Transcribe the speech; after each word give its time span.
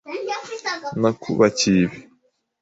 Nakubakiye 0.99 1.81
ibi. 1.85 1.97